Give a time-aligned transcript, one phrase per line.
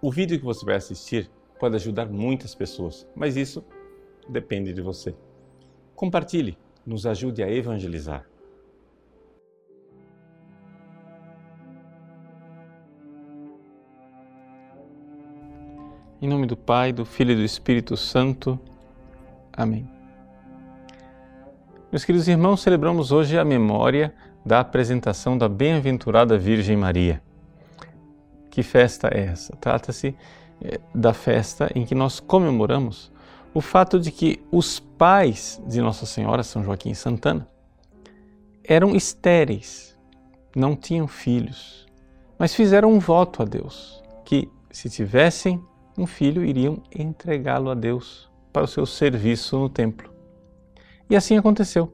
[0.00, 3.64] O vídeo que você vai assistir pode ajudar muitas pessoas, mas isso
[4.28, 5.14] depende de você.
[5.94, 8.28] Compartilhe, nos ajude a evangelizar.
[16.20, 18.58] Em nome do Pai, do Filho e do Espírito Santo.
[19.52, 19.88] Amém.
[21.90, 27.22] Meus queridos irmãos, celebramos hoje a memória da apresentação da Bem-aventurada Virgem Maria.
[28.56, 29.54] Que festa é essa?
[29.56, 30.16] Trata-se
[30.62, 33.12] eh, da festa em que nós comemoramos
[33.52, 37.46] o fato de que os pais de Nossa Senhora, São Joaquim e Santana,
[38.64, 39.94] eram estéreis,
[40.56, 41.86] não tinham filhos,
[42.38, 45.62] mas fizeram um voto a Deus que, se tivessem
[45.98, 50.10] um filho, iriam entregá-lo a Deus para o seu serviço no templo.
[51.10, 51.92] E assim aconteceu.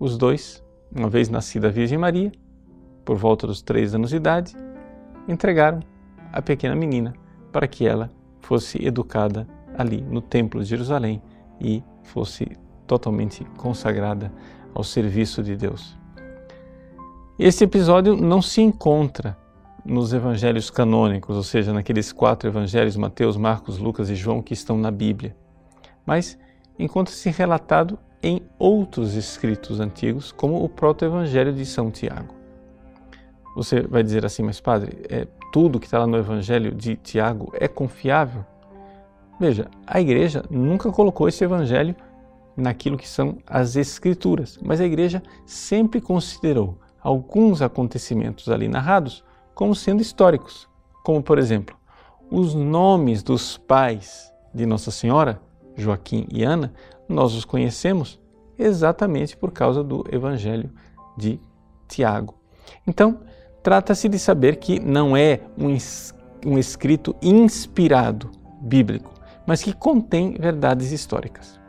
[0.00, 2.32] Os dois, uma vez nascida a Virgem Maria,
[3.04, 4.56] por volta dos três anos de idade,
[5.28, 5.80] entregaram
[6.32, 7.14] a pequena menina
[7.52, 11.22] para que ela fosse educada ali no Templo de Jerusalém
[11.60, 14.32] e fosse totalmente consagrada
[14.74, 15.96] ao serviço de Deus.
[17.38, 19.36] Esse episódio não se encontra
[19.84, 24.76] nos evangelhos canônicos, ou seja, naqueles quatro evangelhos, Mateus, Marcos, Lucas e João, que estão
[24.78, 25.36] na Bíblia,
[26.06, 26.38] mas
[26.78, 32.41] encontra-se relatado em outros escritos antigos, como o proto-evangelho de São Tiago.
[33.54, 37.52] Você vai dizer assim, mas padre, é, tudo que está lá no Evangelho de Tiago
[37.54, 38.44] é confiável?
[39.38, 41.94] Veja, a igreja nunca colocou esse Evangelho
[42.56, 49.74] naquilo que são as Escrituras, mas a igreja sempre considerou alguns acontecimentos ali narrados como
[49.74, 50.68] sendo históricos,
[51.02, 51.76] como por exemplo,
[52.30, 55.40] os nomes dos pais de Nossa Senhora,
[55.76, 56.72] Joaquim e Ana,
[57.08, 58.20] nós os conhecemos
[58.58, 60.70] exatamente por causa do Evangelho
[61.16, 61.40] de
[61.88, 62.34] Tiago.
[62.86, 63.20] Então,
[63.62, 65.76] trata-se de saber que não é um,
[66.46, 69.12] um escrito inspirado bíblico,
[69.46, 71.60] mas que contém verdades históricas.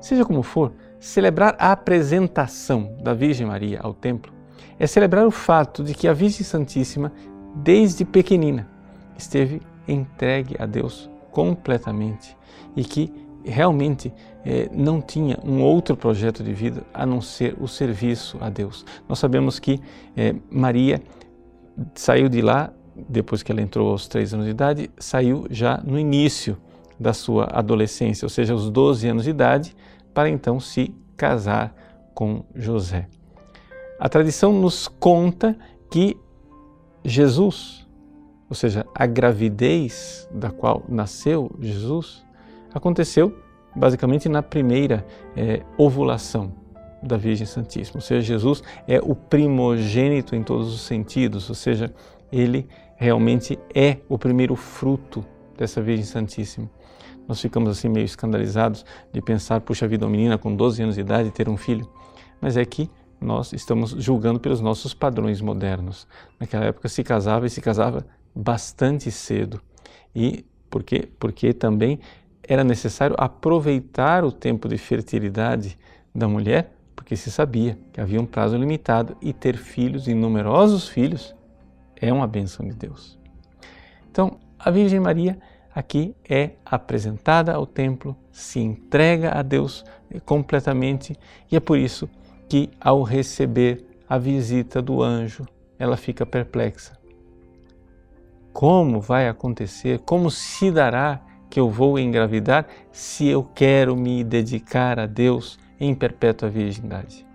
[0.00, 4.32] Seja como for, celebrar a apresentação da Virgem Maria ao templo
[4.78, 7.12] é celebrar o fato de que a Virgem Santíssima,
[7.54, 8.68] desde pequenina,
[9.16, 12.36] esteve entregue a Deus completamente
[12.76, 13.12] e que
[13.44, 14.12] realmente
[14.44, 18.84] eh, não tinha um outro projeto de vida a não ser o serviço a Deus.
[19.08, 19.80] Nós sabemos que
[20.16, 21.02] eh, Maria
[21.94, 22.72] saiu de lá,
[23.08, 26.56] depois que ela entrou aos três anos de idade, saiu já no início
[26.98, 29.74] da sua adolescência, ou seja, aos 12 anos de idade,
[30.12, 31.74] para então se casar
[32.14, 33.08] com José.
[33.98, 35.56] A tradição nos conta
[35.90, 36.16] que
[37.04, 37.86] Jesus,
[38.48, 42.24] ou seja, a gravidez da qual nasceu Jesus,
[42.72, 43.36] aconteceu
[43.74, 46.52] basicamente na primeira é, ovulação
[47.02, 47.98] da Virgem Santíssima.
[47.98, 51.92] Ou seja, Jesus é o primogênito em todos os sentidos, ou seja,
[52.30, 55.24] ele realmente é o primeiro fruto
[55.56, 56.68] dessa Virgem Santíssima.
[57.26, 61.00] Nós ficamos assim meio escandalizados de pensar, puxa vida, uma menina com 12 anos de
[61.00, 61.88] idade ter um filho.
[62.40, 66.08] Mas é que nós estamos julgando pelos nossos padrões modernos.
[66.38, 68.04] Naquela época se casava e se casava
[68.34, 69.60] bastante cedo.
[70.14, 71.08] E por quê?
[71.18, 72.00] Porque também
[72.50, 75.78] era necessário aproveitar o tempo de fertilidade
[76.12, 80.88] da mulher, porque se sabia que havia um prazo limitado e ter filhos e numerosos
[80.88, 81.32] filhos
[81.94, 83.16] é uma bênção de Deus.
[84.10, 85.38] Então, a Virgem Maria
[85.72, 89.84] aqui é apresentada ao templo, se entrega a Deus
[90.26, 91.16] completamente
[91.52, 92.10] e é por isso
[92.48, 95.46] que, ao receber a visita do anjo,
[95.78, 96.98] ela fica perplexa.
[98.52, 100.00] Como vai acontecer?
[100.00, 105.94] Como se dará que eu vou engravidar se eu quero me dedicar a Deus em
[105.94, 107.26] perpétua virgindade.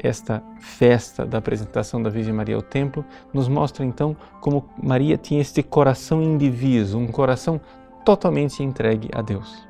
[0.00, 5.40] Esta festa da apresentação da Virgem Maria ao templo nos mostra então como Maria tinha
[5.40, 7.60] este coração indiviso, um coração
[8.04, 9.66] totalmente entregue a Deus.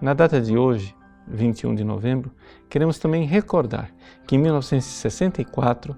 [0.00, 0.94] Na data de hoje,
[1.26, 2.30] 21 de novembro,
[2.70, 3.90] queremos também recordar
[4.26, 5.94] que em 1964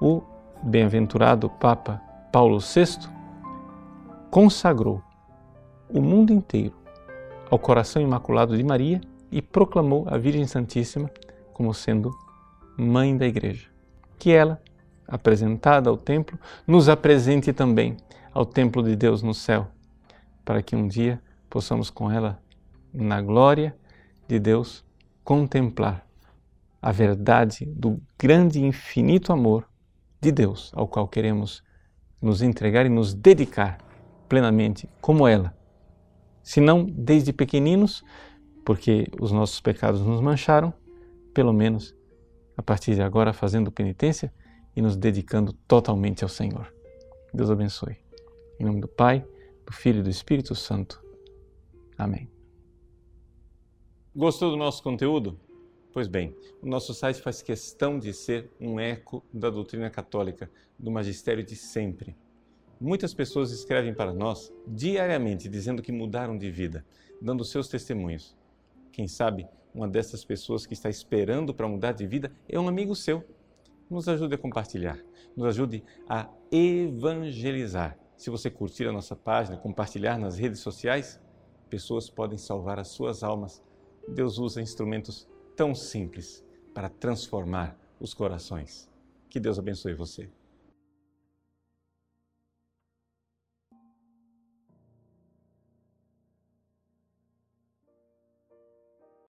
[0.00, 0.22] o
[0.62, 3.08] bem-aventurado Papa Paulo VI
[4.30, 5.02] consagrou
[5.90, 6.74] o mundo inteiro
[7.50, 9.00] ao coração imaculado de Maria
[9.30, 11.10] e proclamou a Virgem Santíssima
[11.52, 12.14] como sendo
[12.76, 13.68] mãe da Igreja.
[14.18, 14.60] Que ela,
[15.06, 17.96] apresentada ao templo, nos apresente também
[18.32, 19.68] ao templo de Deus no céu,
[20.44, 22.40] para que um dia possamos com ela,
[22.92, 23.76] na glória
[24.26, 24.84] de Deus,
[25.24, 26.06] contemplar
[26.80, 29.68] a verdade do grande e infinito amor
[30.20, 31.62] de Deus ao qual queremos
[32.20, 33.78] nos entregar e nos dedicar
[34.28, 35.57] plenamente como ela
[36.48, 38.02] se não desde pequeninos,
[38.64, 40.72] porque os nossos pecados nos mancharam,
[41.34, 41.94] pelo menos
[42.56, 44.32] a partir de agora fazendo penitência
[44.74, 46.72] e nos dedicando totalmente ao Senhor.
[47.34, 47.98] Deus abençoe.
[48.58, 49.26] Em nome do Pai,
[49.66, 51.04] do Filho e do Espírito Santo.
[51.98, 52.30] Amém.
[54.16, 55.38] Gostou do nosso conteúdo?
[55.92, 60.90] Pois bem, o nosso site faz questão de ser um eco da doutrina católica, do
[60.90, 62.16] magistério de sempre.
[62.80, 66.84] Muitas pessoas escrevem para nós diariamente dizendo que mudaram de vida,
[67.20, 68.36] dando seus testemunhos.
[68.92, 72.94] Quem sabe uma dessas pessoas que está esperando para mudar de vida é um amigo
[72.94, 73.24] seu.
[73.90, 74.98] Nos ajude a compartilhar,
[75.36, 77.98] nos ajude a evangelizar.
[78.16, 81.20] Se você curtir a nossa página, compartilhar nas redes sociais,
[81.70, 83.62] pessoas podem salvar as suas almas
[84.08, 88.88] Deus usa instrumentos tão simples para transformar os corações.
[89.28, 90.30] Que Deus abençoe você.